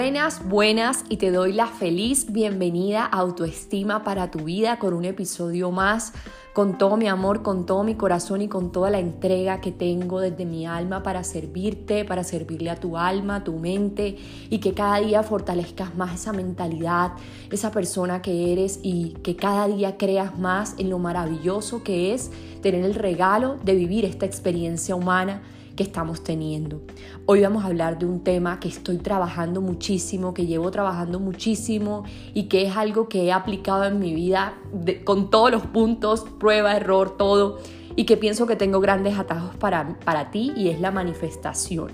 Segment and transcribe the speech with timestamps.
[0.00, 5.04] Buenas, buenas y te doy la feliz bienvenida a Autoestima para tu vida con un
[5.04, 6.14] episodio más,
[6.54, 10.20] con todo mi amor, con todo mi corazón y con toda la entrega que tengo
[10.20, 14.16] desde mi alma para servirte, para servirle a tu alma, a tu mente
[14.48, 17.12] y que cada día fortalezcas más esa mentalidad,
[17.52, 22.30] esa persona que eres y que cada día creas más en lo maravilloso que es
[22.62, 25.42] tener el regalo de vivir esta experiencia humana
[25.80, 26.82] que estamos teniendo.
[27.24, 32.04] Hoy vamos a hablar de un tema que estoy trabajando muchísimo, que llevo trabajando muchísimo
[32.34, 34.58] y que es algo que he aplicado en mi vida
[35.04, 37.60] con todos los puntos, prueba, error, todo,
[37.96, 41.92] y que pienso que tengo grandes atajos para, para ti y es la manifestación.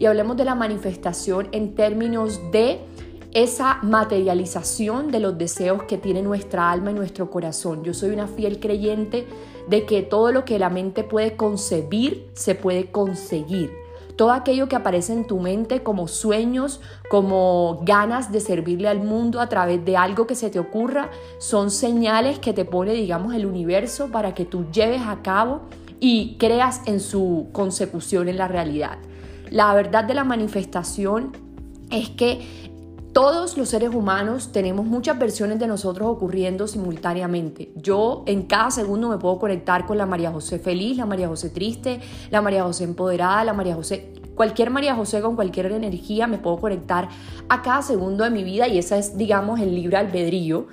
[0.00, 2.80] Y hablemos de la manifestación en términos de
[3.32, 7.84] esa materialización de los deseos que tiene nuestra alma y nuestro corazón.
[7.84, 9.26] Yo soy una fiel creyente
[9.68, 13.72] de que todo lo que la mente puede concebir se puede conseguir.
[14.16, 19.40] Todo aquello que aparece en tu mente como sueños, como ganas de servirle al mundo
[19.40, 23.46] a través de algo que se te ocurra, son señales que te pone, digamos, el
[23.46, 25.60] universo para que tú lleves a cabo
[26.00, 28.98] y creas en su consecución en la realidad.
[29.50, 31.32] La verdad de la manifestación
[31.90, 32.67] es que
[33.18, 37.72] todos los seres humanos tenemos muchas versiones de nosotros ocurriendo simultáneamente.
[37.74, 41.50] Yo en cada segundo me puedo conectar con la María José feliz, la María José
[41.50, 41.98] triste,
[42.30, 44.12] la María José empoderada, la María José...
[44.36, 47.08] Cualquier María José con cualquier energía me puedo conectar
[47.48, 50.68] a cada segundo de mi vida y esa es, digamos, el libre albedrío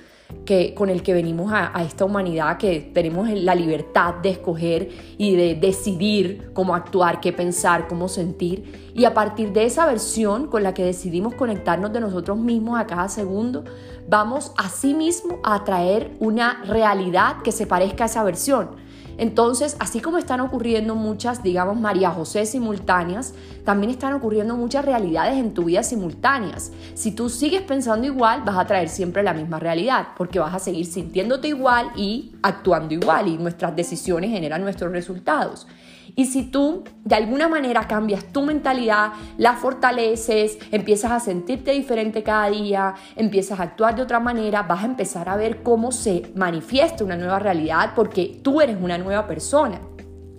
[0.46, 5.36] que, con el que venimos a, esta humanidad, que tenemos la libertad de escoger y
[5.36, 8.91] de decidir cómo actuar, qué pensar, cómo sentir.
[8.94, 12.86] Y a partir de esa versión con la que decidimos conectarnos de nosotros mismos a
[12.86, 13.63] cada segundo,
[14.08, 18.84] vamos a sí mismo a atraer una realidad que se parezca a esa versión.
[19.18, 23.34] Entonces, así como están ocurriendo muchas, digamos, María José simultáneas,
[23.64, 26.72] también están ocurriendo muchas realidades en tu vida simultáneas.
[26.94, 30.59] Si tú sigues pensando igual, vas a traer siempre la misma realidad, porque vas a
[30.59, 35.68] seguir sintiéndote igual y actuando igual, y nuestras decisiones generan nuestros resultados.
[36.16, 42.24] Y si tú de alguna manera cambias tu mentalidad, la fortaleces, empiezas a sentirte diferente
[42.24, 46.32] cada día, empiezas a actuar de otra manera, vas a empezar a ver cómo se
[46.36, 49.82] manifiesta una nueva realidad porque tú eres una nueva persona.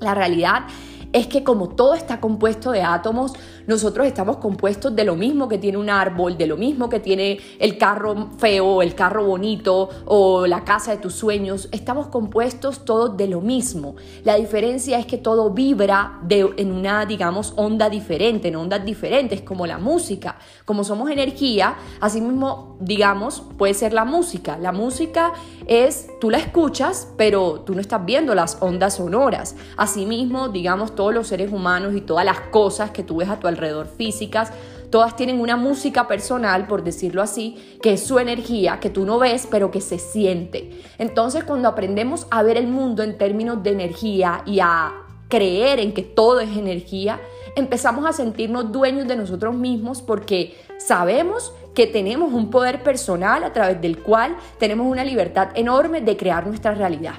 [0.00, 0.66] La realidad
[1.12, 3.33] es que como todo está compuesto de átomos,
[3.66, 7.41] nosotros estamos compuestos de lo mismo que tiene un árbol, de lo mismo que tiene
[7.59, 11.69] el carro feo, el carro bonito o la casa de tus sueños.
[11.72, 13.97] Estamos compuestos todos de lo mismo.
[14.25, 19.43] La diferencia es que todo vibra de, en una, digamos, onda diferente, en ondas diferentes,
[19.43, 20.37] como la música.
[20.65, 24.59] Como somos energía, así mismo, digamos, puede ser la música.
[24.59, 25.33] La música
[25.66, 29.56] es, tú la escuchas, pero tú no estás viendo las ondas sonoras.
[29.77, 33.47] Asimismo, digamos, todos los seres humanos y todas las cosas que tú ves a tu
[33.47, 33.55] alrededor
[33.96, 34.52] físicas,
[34.90, 39.18] todas tienen una música personal, por decirlo así, que es su energía, que tú no
[39.18, 40.82] ves, pero que se siente.
[40.98, 44.92] Entonces, cuando aprendemos a ver el mundo en términos de energía y a
[45.28, 47.20] creer en que todo es energía,
[47.56, 53.52] empezamos a sentirnos dueños de nosotros mismos porque sabemos que tenemos un poder personal a
[53.52, 57.16] través del cual tenemos una libertad enorme de crear nuestra realidad.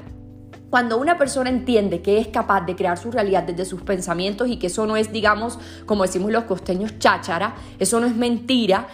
[0.70, 4.58] Cuando una persona entiende que es capaz de crear su realidad desde sus pensamientos y
[4.58, 8.88] que eso no es, digamos, como decimos los costeños, cháchara, eso no es mentira,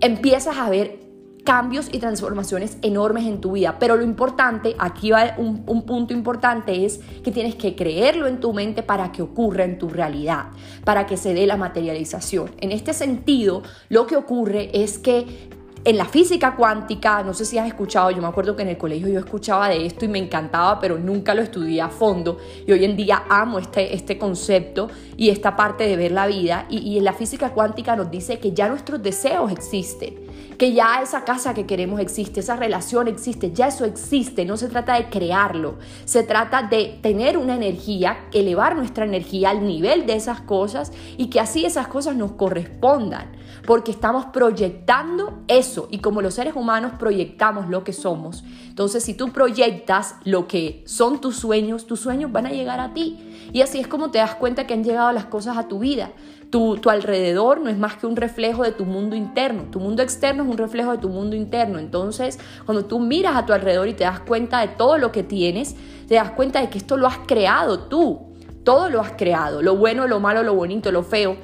[0.00, 1.08] empiezas a ver
[1.44, 3.78] cambios y transformaciones enormes en tu vida.
[3.78, 8.38] Pero lo importante, aquí va un, un, punto importante, es que tienes que creerlo en
[8.38, 10.48] tu mente para que ocurra en tu realidad,
[10.84, 12.50] para que se dé la materialización.
[12.58, 15.48] En este sentido, lo que ocurre es que
[15.88, 18.76] en la física cuántica, no sé si has escuchado, yo me acuerdo que en el
[18.76, 22.36] colegio yo escuchaba de esto y me encantaba, pero nunca lo estudié a fondo.
[22.66, 26.66] Y hoy en día amo este, este concepto y esta parte de ver la vida.
[26.68, 30.27] Y, y en la física cuántica nos dice que ya nuestros deseos existen
[30.58, 34.68] que ya esa casa que queremos existe, esa relación existe, ya eso existe, no se
[34.68, 40.16] trata de crearlo, se trata de tener una energía, elevar nuestra energía al nivel de
[40.16, 43.30] esas cosas y que así esas cosas nos correspondan,
[43.66, 48.42] porque estamos proyectando eso y como los seres humanos proyectamos lo que somos.
[48.68, 52.94] Entonces, si tú proyectas lo que son tus sueños, tus sueños van a llegar a
[52.94, 53.18] ti.
[53.52, 56.12] Y así es como te das cuenta que han llegado las cosas a tu vida.
[56.50, 59.64] Tu, tu, alrededor no es más que un reflejo de tu mundo interno.
[59.70, 61.78] Tu mundo externo es un reflejo de tu mundo interno.
[61.78, 65.22] Entonces, cuando tú miras a tu alrededor y te das cuenta de todo lo que
[65.22, 68.32] tienes, te das cuenta de que esto lo has creado tú.
[68.64, 69.62] Todo lo has creado.
[69.62, 71.36] Lo bueno, lo malo, lo bonito, lo feo.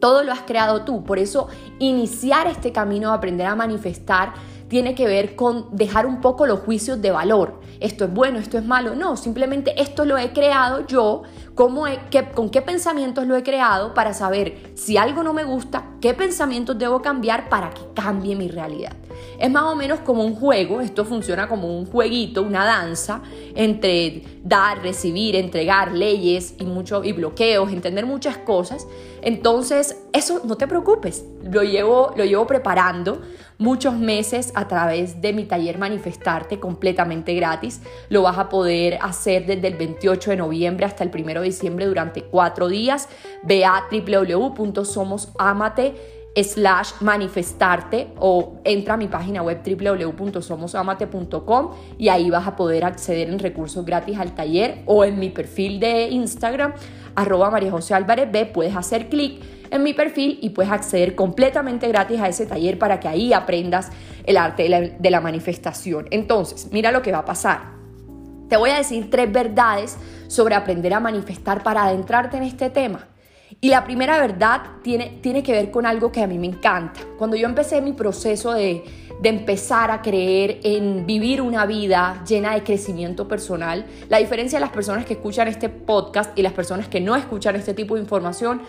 [0.00, 1.02] Todo lo has creado tú.
[1.04, 1.48] Por eso,
[1.78, 4.34] iniciar este camino de aprender a manifestar
[4.68, 7.60] tiene que ver con dejar un poco los juicios de valor.
[7.80, 8.94] Esto es bueno, esto es malo.
[8.94, 11.22] No, simplemente esto lo he creado yo,
[11.54, 11.84] cómo
[12.34, 16.78] con qué pensamientos lo he creado para saber si algo no me gusta, qué pensamientos
[16.78, 18.92] debo cambiar para que cambie mi realidad.
[19.38, 23.22] Es más o menos como un juego, esto funciona como un jueguito, una danza
[23.54, 28.86] entre dar, recibir, entregar leyes y, mucho, y bloqueos, entender muchas cosas.
[29.22, 33.20] Entonces, eso no te preocupes, lo llevo, lo llevo preparando
[33.58, 37.80] muchos meses a través de mi taller Manifestarte completamente gratis.
[38.08, 41.86] Lo vas a poder hacer desde el 28 de noviembre hasta el 1 de diciembre
[41.86, 43.08] durante cuatro días.
[43.42, 52.46] Ve a www.somosamate slash manifestarte o entra a mi página web www.somosamate.com y ahí vas
[52.46, 56.74] a poder acceder en recursos gratis al taller o en mi perfil de Instagram
[57.14, 61.88] arroba María José Álvarez B puedes hacer clic en mi perfil y puedes acceder completamente
[61.88, 63.90] gratis a ese taller para que ahí aprendas
[64.24, 66.06] el arte de la, manifestación.
[66.10, 67.76] Entonces, mira lo que va a pasar.
[68.48, 69.96] Te voy a decir tres verdades
[70.28, 73.08] sobre aprender a manifestar para adentrarte en este tema.
[73.60, 77.00] Y la primera verdad tiene, tiene que ver con algo que a mí me encanta.
[77.16, 78.84] Cuando yo empecé mi proceso de,
[79.20, 84.60] de empezar a creer en vivir una vida llena de crecimiento personal, la diferencia de
[84.60, 88.02] las personas que escuchan este podcast y las personas que no escuchan este tipo de
[88.02, 88.60] información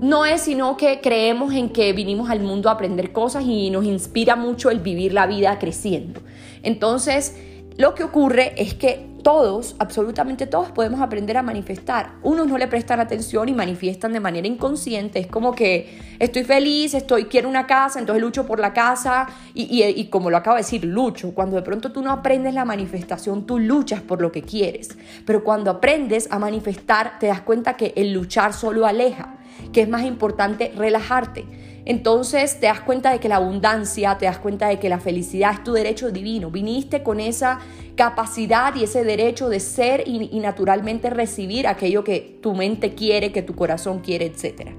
[0.00, 3.84] no es sino que creemos en que vinimos al mundo a aprender cosas y nos
[3.84, 6.20] inspira mucho el vivir la vida creciendo.
[6.62, 7.36] Entonces,
[7.76, 12.12] lo que ocurre es que todos, absolutamente todos, podemos aprender a manifestar.
[12.22, 15.18] Unos no le prestan atención y manifiestan de manera inconsciente.
[15.18, 19.82] Es como que estoy feliz, estoy, quiero una casa, entonces lucho por la casa y,
[19.82, 21.34] y, como lo acabo de decir, lucho.
[21.34, 24.96] Cuando de pronto tú no aprendes la manifestación, tú luchas por lo que quieres.
[25.26, 29.38] Pero cuando aprendes a manifestar, te das cuenta que el luchar solo aleja
[29.72, 31.44] que es más importante relajarte.
[31.86, 35.52] Entonces te das cuenta de que la abundancia, te das cuenta de que la felicidad
[35.52, 36.50] es tu derecho divino.
[36.50, 37.60] Viniste con esa
[37.96, 43.42] capacidad y ese derecho de ser y, naturalmente recibir aquello que tu mente quiere, que
[43.42, 44.70] tu corazón quiere, etc.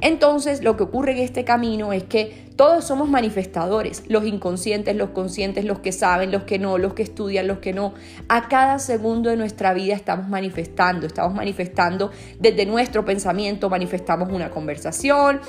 [0.00, 5.10] Entonces lo que ocurre en este camino es que todos somos manifestadores, los inconscientes, los
[5.10, 7.94] conscientes, los que saben, los que no, los que estudian, los que no.
[8.28, 14.50] A cada segundo de nuestra vida estamos manifestando, estamos manifestando desde nuestro pensamiento, manifestamos una
[14.50, 15.40] conversación,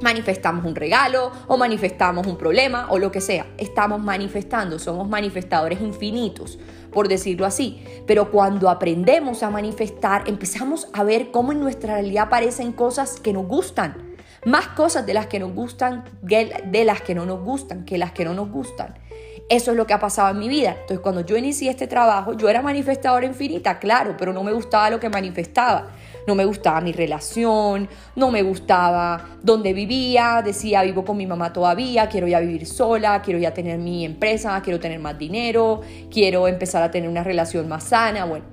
[0.00, 3.46] manifestamos un regalo o manifestamos un problema o lo que sea.
[3.58, 6.58] Estamos manifestando, somos manifestadores infinitos,
[6.92, 7.82] por decirlo así.
[8.06, 13.32] Pero cuando aprendemos a manifestar, empezamos a ver cómo en nuestra realidad aparecen cosas que
[13.32, 14.10] nos gustan
[14.44, 18.12] más cosas de las que nos gustan, de las que no nos gustan, que las
[18.12, 18.94] que no nos gustan.
[19.48, 20.70] Eso es lo que ha pasado en mi vida.
[20.72, 24.88] Entonces, cuando yo inicié este trabajo, yo era manifestadora infinita, claro, pero no me gustaba
[24.90, 25.88] lo que manifestaba.
[26.30, 31.52] No me gustaba mi relación, no me gustaba dónde vivía, decía vivo con mi mamá
[31.52, 36.46] todavía, quiero ya vivir sola, quiero ya tener mi empresa, quiero tener más dinero, quiero
[36.46, 38.44] empezar a tener una relación más sana, bueno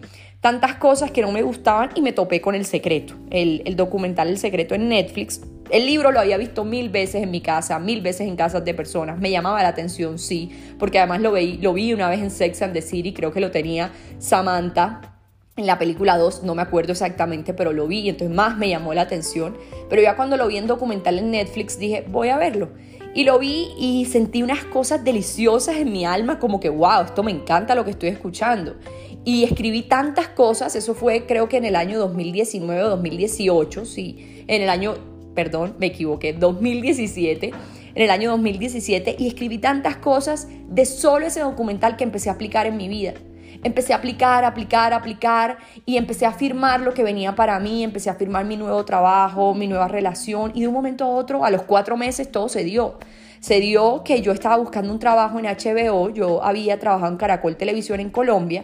[0.42, 4.28] tantas cosas que no me gustaban y me topé con El Secreto, el, el, documental
[4.28, 5.42] El Secreto en Netflix.
[5.70, 8.74] El libro lo había visto mil veces en mi casa, mil veces en casas de
[8.74, 9.20] personas.
[9.20, 12.64] Me llamaba la atención, sí, porque además lo, vi, lo vi una vez en Sex
[12.64, 15.17] and the City, creo que lo tenía Samantha
[15.58, 18.70] en la película 2, no me acuerdo exactamente, pero lo vi y entonces más me
[18.70, 19.58] llamó la atención.
[19.90, 22.70] Pero ya cuando lo vi en documental en Netflix dije, voy a verlo.
[23.16, 27.24] Y lo vi y sentí unas cosas deliciosas en mi alma, como que, wow, esto
[27.24, 28.76] me encanta lo que estoy escuchando.
[29.26, 34.44] Y escribí tantas cosas, eso fue creo que en el año 2019 o 2018, sí,
[34.48, 34.94] en el año,
[35.34, 37.48] perdón, me equivoqué, 2017,
[37.96, 42.34] en el año 2017, y escribí tantas cosas de solo ese documental que empecé a
[42.34, 43.16] aplicar en mi vida.
[43.68, 48.10] Empecé a aplicar, aplicar, aplicar y empecé a afirmar lo que venía para mí, empecé
[48.10, 51.52] a afirmar mi nuevo trabajo, mi nueva relación y de un momento a otro, a
[51.52, 52.98] los cuatro meses, todo se dio.
[53.42, 57.58] Se dio que yo estaba buscando un trabajo en HBO, yo había trabajado en Caracol
[57.58, 58.64] Televisión en Colombia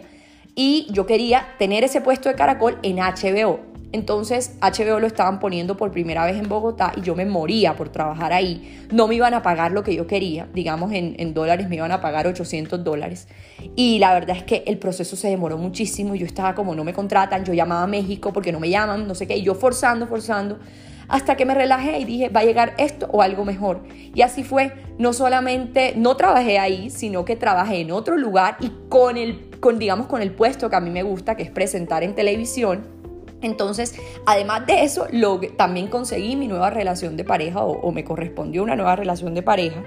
[0.54, 3.73] y yo quería tener ese puesto de caracol en HBO.
[3.94, 7.90] Entonces HBO lo estaban poniendo por primera vez en Bogotá y yo me moría por
[7.90, 8.84] trabajar ahí.
[8.90, 12.00] No me iban a pagar lo que yo quería, digamos en, dólares me iban a
[12.00, 13.28] pagar 800 dólares.
[13.76, 16.82] Y la verdad es que el proceso se demoró muchísimo y yo estaba como no
[16.82, 19.54] me contratan, yo llamaba a México porque no me llaman, no sé qué, y yo
[19.54, 20.58] forzando, forzando,
[21.06, 23.84] hasta que me relajé y dije, va a llegar esto o algo mejor.
[24.12, 28.72] Y así fue, no solamente, no trabajé ahí, sino que trabajé en otro lugar y
[28.88, 32.02] con el con, digamos, con el puesto que a mí me gusta, que es presentar
[32.02, 33.03] en televisión,
[33.44, 33.94] Entonces,
[34.26, 38.62] además de eso, lo, también conseguí mi nueva relación de pareja o, o me correspondió
[38.62, 39.82] una nueva relación de pareja.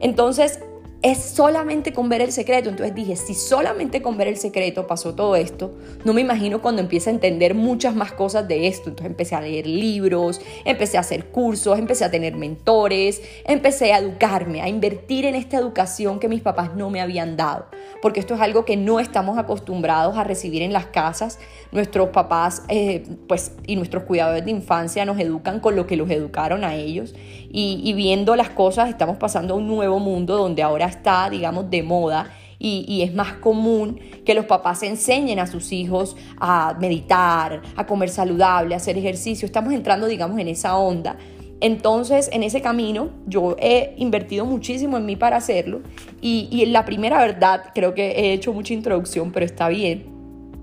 [0.00, 0.60] Entonces,
[1.04, 2.70] es solamente con ver el secreto.
[2.70, 5.70] Entonces dije, si solamente con ver el secreto pasó todo esto,
[6.02, 8.88] no me imagino cuando empiece a entender muchas más cosas de esto.
[8.88, 13.98] Entonces empecé a leer libros, empecé a hacer cursos, empecé a tener mentores, empecé a
[13.98, 17.66] educarme, a invertir en esta educación que mis papás no me habían dado.
[18.00, 21.38] Porque esto es algo que no estamos acostumbrados a recibir en las casas.
[21.70, 26.08] Nuestros papás eh, pues, y nuestros cuidadores de infancia nos educan con lo que los
[26.08, 27.14] educaron a ellos.
[27.50, 31.70] Y, y viendo las cosas, estamos pasando a un nuevo mundo donde ahora está, digamos,
[31.70, 37.60] de moda y, es más común que los papás enseñen a sus hijos a meditar,
[37.76, 39.44] a comer saludable, a hacer ejercicio.
[39.44, 41.16] Estamos entrando, digamos, en esa onda.
[41.60, 45.82] Entonces, en ese camino, yo he invertido muchísimo en mí para hacerlo.
[46.22, 50.06] Y, y la primera verdad, creo que he hecho mucha introducción, pero está bien,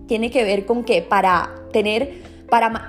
[0.08, 2.31] tiene que ver con que para tener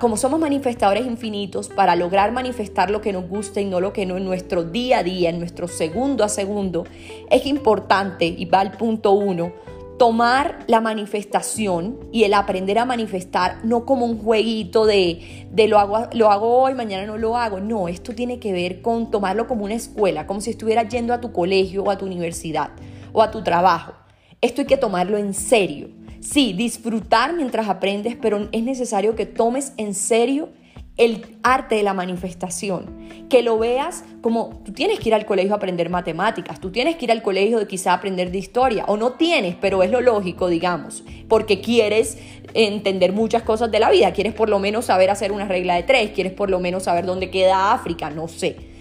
[0.00, 4.06] como somos manifestadores infinitos, para lograr manifestar lo que nos gusta y no lo que
[4.06, 6.84] no en nuestro día a día, en nuestro segundo a segundo,
[7.30, 9.52] es importante, y va al punto uno,
[9.98, 15.78] tomar la manifestación y el aprender a manifestar no como un jueguito de, de lo,
[15.78, 17.60] hago, lo hago hoy, mañana no lo hago.
[17.60, 21.20] No, esto tiene que ver con tomarlo como una escuela, como si estuvieras yendo a
[21.20, 22.70] tu colegio o a tu universidad
[23.12, 23.92] o a tu trabajo.
[24.40, 26.01] Esto hay que tomarlo en serio.
[26.22, 30.50] Sí, disfrutar mientras aprendes, pero es necesario que tomes en serio
[30.96, 35.52] el arte de la manifestación, que lo veas como tú tienes que ir al colegio
[35.52, 38.96] a aprender matemáticas, tú tienes que ir al colegio de quizá aprender de historia, o
[38.96, 42.18] no tienes, pero es lo lógico, digamos, porque quieres
[42.54, 45.82] entender muchas cosas de la vida, quieres por lo menos saber hacer una regla de
[45.82, 48.71] tres, quieres por lo menos saber dónde queda África, no sé.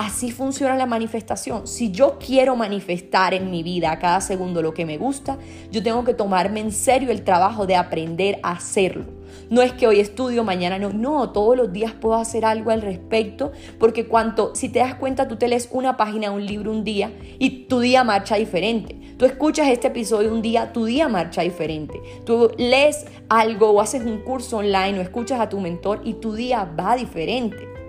[0.00, 1.66] Así funciona la manifestación.
[1.66, 5.36] Si yo quiero manifestar en mi vida a cada segundo lo que me gusta,
[5.70, 9.04] yo tengo que tomarme en serio el trabajo de aprender a hacerlo.
[9.50, 10.88] No es que hoy estudio, mañana no.
[10.88, 15.28] No, todos los días puedo hacer algo al respecto, porque cuanto, si te das cuenta,
[15.28, 18.98] tú te lees una página, un libro un día y tu día marcha diferente.
[19.18, 22.00] Tú escuchas este episodio un día, tu día marcha diferente.
[22.24, 26.32] Tú lees algo o haces un curso online o escuchas a tu mentor y tu
[26.32, 27.79] día va diferente.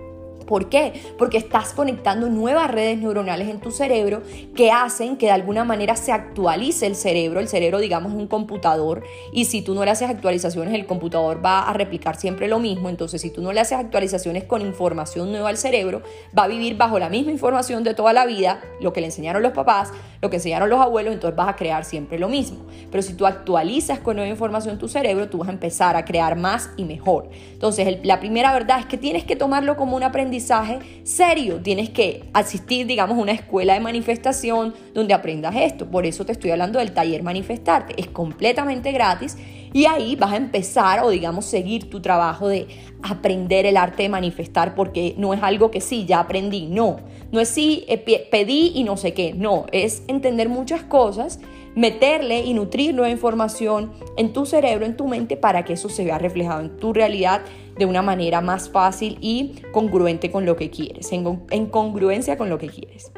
[0.44, 0.92] ¿Por qué?
[1.18, 4.22] Porque estás conectando nuevas redes neuronales en tu cerebro
[4.54, 7.40] que hacen que de alguna manera se actualice el cerebro.
[7.40, 11.44] El cerebro, digamos, es un computador y si tú no le haces actualizaciones, el computador
[11.44, 12.88] va a replicar siempre lo mismo.
[12.88, 16.02] Entonces, si tú no le haces actualizaciones con información nueva al cerebro,
[16.36, 19.42] va a vivir bajo la misma información de toda la vida, lo que le enseñaron
[19.42, 22.64] los papás, lo que enseñaron los abuelos, entonces vas a crear siempre lo mismo.
[22.90, 26.36] Pero si tú actualizas con nueva información tu cerebro, tú vas a empezar a crear
[26.36, 27.28] más y mejor.
[27.52, 31.60] Entonces, la primera verdad es que tienes que tomarlo como un aprendizaje aprendizaje serio.
[31.62, 35.90] Tienes que asistir, digamos, a una escuela de manifestación donde aprendas esto.
[35.90, 37.94] Por eso te estoy hablando del taller Manifestarte.
[37.98, 39.36] Es completamente gratis
[39.74, 42.66] y ahí vas a empezar o, digamos, seguir tu trabajo de
[43.02, 46.66] aprender el arte de manifestar porque no es algo que sí, ya aprendí.
[46.66, 47.98] No, no es sí, eh,
[48.30, 49.34] pedí y no sé qué.
[49.34, 51.40] No, es entender muchas cosas
[51.74, 56.04] meterle y nutrir nueva información en tu cerebro, en tu mente, para que eso se
[56.04, 57.42] vea reflejado en tu realidad
[57.78, 62.58] de una manera más fácil y congruente con lo que quieres, en, congruencia con lo
[62.58, 63.12] que quieres.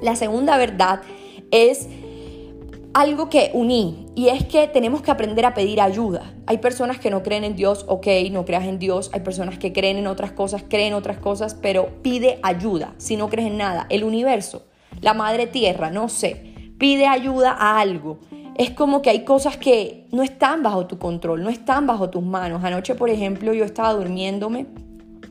[0.00, 1.02] La segunda verdad
[1.50, 1.88] es
[2.94, 6.34] algo que uní y es que tenemos que aprender a pedir ayuda.
[6.46, 9.10] Hay personas que no creen en Dios, ok, no creas en Dios.
[9.14, 12.94] Hay personas que creen en otras cosas, creen en otras cosas, pero pide ayuda.
[12.98, 14.66] Si no crees en nada, el universo,
[15.00, 16.51] la madre tierra, no sé,
[16.82, 18.18] pide ayuda a algo.
[18.56, 22.24] Es como que hay cosas que no están bajo tu control, no están bajo tus
[22.24, 22.64] manos.
[22.64, 24.66] Anoche, por ejemplo, yo estaba durmiéndome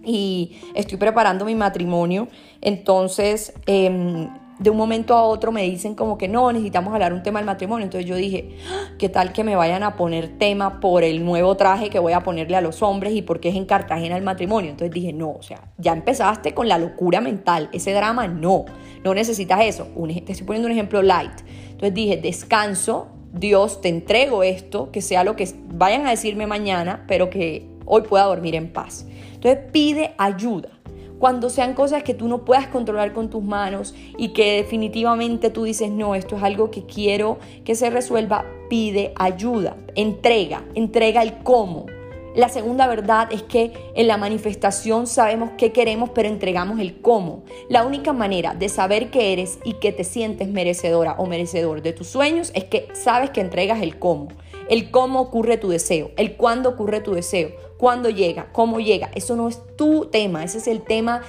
[0.02, 2.30] y estoy preparando mi matrimonio.
[2.62, 4.30] Entonces, em,
[4.62, 7.48] de un momento a otro me dicen como que no, necesitamos hablar un tema del
[7.48, 7.84] matrimonio.
[7.84, 11.58] Entonces yo dije, ah, ¿qué tal que me vayan a poner tema por el nuevo
[11.58, 14.70] traje que voy a ponerle a los hombres y porque es en Cartagena el matrimonio?
[14.70, 18.66] Entonces dije, no, o sea, ya empezaste con la locura mental, ese drama no,
[19.04, 19.88] no necesitas eso.
[20.26, 21.42] te estoy poniendo un ejemplo light.
[21.72, 27.04] Entonces dije, descanso, Dios, te entrego esto, que sea lo que vayan a decirme mañana,
[27.08, 29.08] pero que hoy pueda dormir en paz.
[29.34, 30.81] Entonces pide ayuda
[31.22, 35.66] cuando sean cosas que tú no puedas controlar con tus manos y que definitivamente tú
[35.66, 41.38] dices, no, esto es algo que quiero que se resuelva, pide ayuda, entrega, entrega el
[41.44, 41.86] cómo.
[42.34, 47.44] La segunda verdad es que en la manifestación sabemos qué queremos, pero entregamos el cómo.
[47.70, 51.94] La única manera de saber qué eres y que te sientes merecedora o merecedor de
[51.94, 54.30] tus sueños es que sabes que entregas el cómo.
[54.72, 59.12] El cómo ocurre tu deseo, el cuándo ocurre tu deseo, cuándo llega, cómo llega.
[59.16, 61.24] Eso no es tu tema, ese es el tema,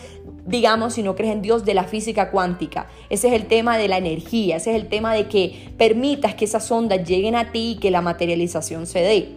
[0.46, 2.86] digamos, si no crees en Dios, de la física cuántica.
[3.10, 6.44] Ese es el tema de la energía, ese es el tema de que permitas que
[6.44, 9.28] esas ondas lleguen a ti y que la materialización se dé.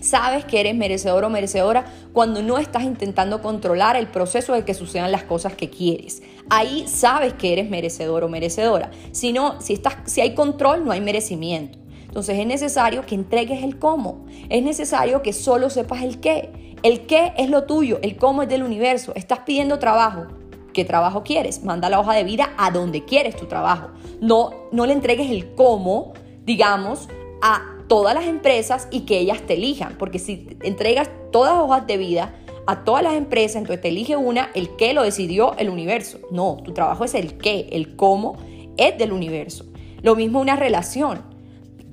[0.00, 1.84] Sabes que eres merecedor o merecedora
[2.14, 6.22] cuando no estás intentando controlar el proceso de que sucedan las cosas que quieres.
[6.48, 8.90] Ahí sabes que eres merecedor o merecedora.
[9.12, 11.83] Si no, si, estás, si hay control, no hay merecimiento.
[12.14, 14.24] Entonces es necesario que entregues el cómo.
[14.48, 16.76] Es necesario que solo sepas el qué.
[16.84, 19.10] El qué es lo tuyo, el cómo es del universo.
[19.16, 20.28] Estás pidiendo trabajo.
[20.72, 21.64] ¿Qué trabajo quieres?
[21.64, 23.88] Manda la hoja de vida a donde quieres tu trabajo.
[24.20, 26.12] No, no le entregues el cómo,
[26.44, 27.08] digamos,
[27.42, 29.98] a todas las empresas y que ellas te elijan.
[29.98, 32.32] Porque si entregas todas las hojas de vida
[32.68, 36.20] a todas las empresas, entonces te elige una, el qué lo decidió el universo.
[36.30, 38.36] No, tu trabajo es el qué, el cómo
[38.76, 39.64] es del universo.
[40.00, 41.33] Lo mismo una relación.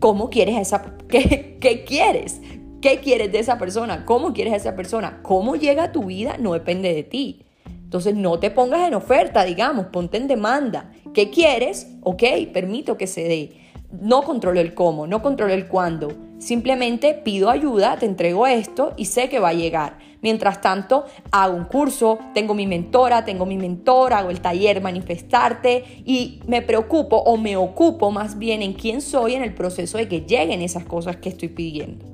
[0.01, 2.41] ¿Cómo quieres esa, qué, qué quieres?
[2.81, 4.03] ¿Qué quieres de esa persona?
[4.03, 5.21] ¿Cómo quieres a esa persona?
[5.21, 6.37] ¿Cómo llega a tu vida?
[6.39, 7.45] No depende de ti.
[7.65, 10.91] Entonces no te pongas en oferta, digamos, ponte en demanda.
[11.13, 11.87] ¿Qué quieres?
[12.01, 13.61] Ok, permito que se dé
[13.99, 16.09] no controlo el cómo, no controlo el cuándo.
[16.39, 19.97] Simplemente pido ayuda, te entrego esto y sé que va a llegar.
[20.21, 25.83] Mientras tanto, hago un curso, tengo mi mentora, tengo mi mentor, hago el taller manifestarte
[26.05, 30.07] y me preocupo o me ocupo más bien en quién soy en el proceso de
[30.07, 32.05] que lleguen esas cosas que estoy pidiendo.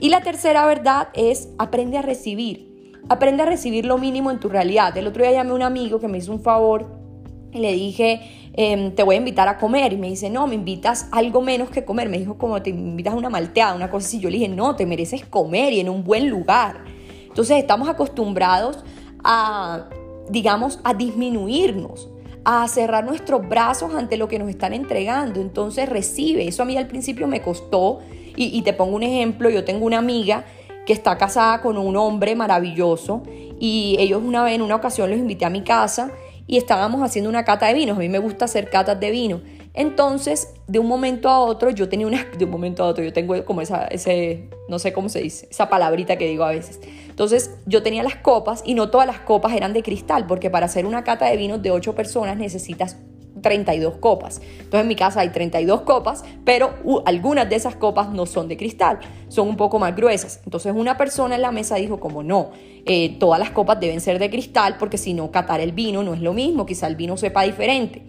[0.00, 2.92] Y la tercera verdad es aprende a recibir.
[3.08, 4.96] Aprende a recibir lo mínimo en tu realidad.
[4.96, 6.86] El otro día llamé a un amigo que me hizo un favor
[7.52, 8.20] y le dije,
[8.54, 9.92] em, te voy a invitar a comer.
[9.92, 12.08] Y me dice, no, me invitas algo menos que comer.
[12.08, 14.18] Me dijo, como te invitas a una malteada, una cosa así.
[14.18, 16.95] Yo le dije, no, te mereces comer y en un buen lugar.
[17.36, 18.78] Entonces estamos acostumbrados
[19.22, 19.90] a,
[20.30, 22.08] digamos, a disminuirnos,
[22.46, 25.42] a cerrar nuestros brazos ante lo que nos están entregando.
[25.42, 26.48] Entonces recibe.
[26.48, 27.98] Eso a mí al principio me costó.
[28.38, 30.46] Y, te pongo un ejemplo, yo tengo una amiga
[30.86, 33.22] que está casada con un hombre maravilloso
[33.60, 36.12] y ellos una vez en una ocasión los invité a mi casa
[36.46, 37.98] y estábamos haciendo una cata de vinos.
[37.98, 39.42] A mí me gusta hacer catas de vino.
[39.76, 43.12] Entonces, de un momento a otro, yo tenía una, de un momento a otro, yo
[43.12, 46.80] tengo como esa, ese, no sé cómo se dice, esa palabrita que digo a veces.
[47.08, 50.66] Entonces, yo tenía las copas y no todas las copas eran de cristal, porque para
[50.66, 52.96] hacer una cata de vinos de 8 personas necesitas
[53.42, 54.40] 32 copas.
[54.58, 58.48] Entonces en mi casa hay 32 copas, pero uh, algunas de esas copas no son
[58.48, 58.98] de cristal,
[59.28, 60.40] son un poco más gruesas.
[60.44, 62.50] Entonces una persona en la mesa dijo como no,
[62.86, 66.14] eh, todas las copas deben ser de cristal porque si no catar el vino no
[66.14, 68.02] es lo mismo, quizá el vino sepa diferente.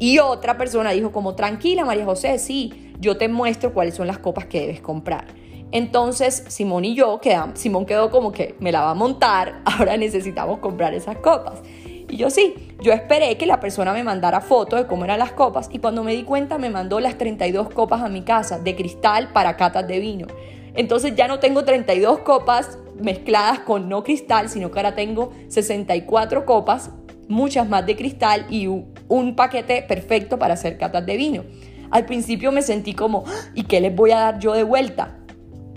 [0.00, 4.18] Y otra persona dijo como tranquila María José, sí, yo te muestro cuáles son las
[4.18, 5.26] copas que debes comprar.
[5.72, 9.98] Entonces Simón y yo quedamos, Simón quedó como que me la va a montar, ahora
[9.98, 11.60] necesitamos comprar esas copas.
[12.08, 15.32] Y yo sí, yo esperé que la persona me mandara fotos de cómo eran las
[15.32, 18.74] copas y cuando me di cuenta me mandó las 32 copas a mi casa de
[18.74, 20.26] cristal para catas de vino.
[20.74, 26.46] Entonces ya no tengo 32 copas mezcladas con no cristal, sino que ahora tengo 64
[26.46, 26.90] copas,
[27.30, 31.44] muchas más de cristal y un paquete perfecto para hacer catas de vino.
[31.90, 35.16] Al principio me sentí como, ah, ¿y qué les voy a dar yo de vuelta?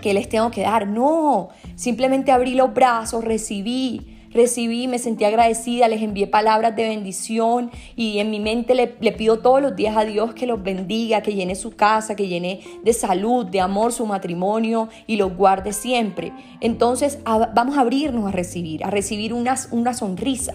[0.00, 0.86] ¿Qué les tengo que dar?
[0.86, 7.70] No, simplemente abrí los brazos, recibí, recibí, me sentí agradecida, les envié palabras de bendición
[7.96, 11.34] y en mi mente le, pido todos los días a Dios que los bendiga, que
[11.34, 16.32] llene su casa, que llene de salud, de amor su matrimonio y los guarde siempre.
[16.60, 20.54] Entonces vamos a abrirnos a recibir, a recibir una, una sonrisa.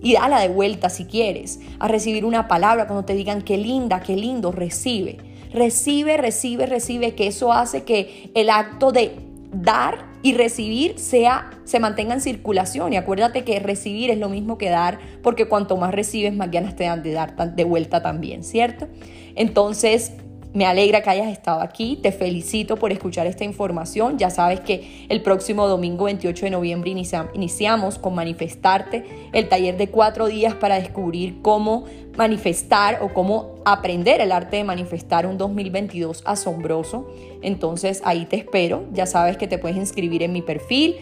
[0.00, 4.00] Y dala de vuelta si quieres, a recibir una palabra cuando te digan qué linda,
[4.00, 5.18] qué lindo, recibe.
[5.52, 9.16] Recibe, recibe, recibe, que eso hace que el acto de
[9.52, 12.92] dar y recibir sea, se mantenga en circulación.
[12.92, 16.76] Y acuérdate que recibir es lo mismo que dar, porque cuanto más recibes, más ganas
[16.76, 18.88] te dan de dar de vuelta también, ¿cierto?
[19.34, 20.12] Entonces,
[20.54, 24.18] me alegra que hayas estado aquí, te felicito por escuchar esta información.
[24.18, 26.90] Ya sabes que el próximo domingo 28 de noviembre
[27.34, 31.84] iniciamos con Manifestarte, el taller de cuatro días para descubrir cómo
[32.16, 37.08] manifestar o cómo aprender el arte de manifestar un 2022 asombroso.
[37.42, 38.84] Entonces ahí te espero.
[38.92, 40.96] Ya sabes que te puedes inscribir en mi perfil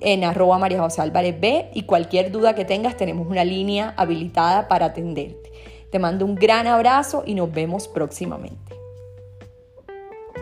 [0.00, 4.68] en arroba María José Álvarez B y cualquier duda que tengas tenemos una línea habilitada
[4.68, 5.50] para atenderte.
[5.90, 8.69] Te mando un gran abrazo y nos vemos próximamente.